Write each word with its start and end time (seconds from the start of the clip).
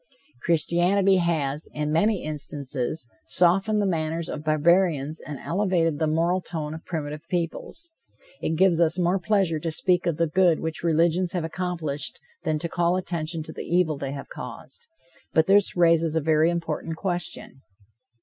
Christianity 0.41 1.17
has, 1.17 1.69
in 1.73 1.91
many 1.91 2.23
instances, 2.23 3.07
softened 3.27 3.79
the 3.79 3.85
manners 3.85 4.29
of 4.29 4.43
barbarians 4.43 5.19
and 5.21 5.37
elevated 5.37 5.99
the 5.99 6.07
moral 6.07 6.41
tone 6.41 6.73
of 6.73 6.83
primitive 6.83 7.27
peoples. 7.27 7.91
It 8.41 8.55
gives 8.55 8.81
us 8.81 8.97
more 8.97 9.19
pleasure 9.19 9.59
to 9.59 9.69
speak 9.69 10.07
of 10.07 10.17
the 10.17 10.25
good 10.25 10.59
which 10.59 10.81
religions 10.81 11.33
have 11.33 11.43
accomplished 11.45 12.19
than 12.41 12.57
to 12.57 12.67
call 12.67 12.97
attention 12.97 13.43
to 13.43 13.53
the 13.53 13.61
evil 13.61 13.95
they 13.95 14.13
have 14.13 14.27
caused. 14.29 14.87
But 15.33 15.45
this 15.45 15.77
raises 15.77 16.15
a 16.15 16.19
very 16.21 16.49
important 16.49 16.95
question. 16.95 17.61